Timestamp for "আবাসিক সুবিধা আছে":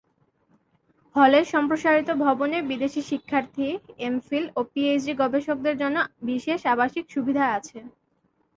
6.73-7.77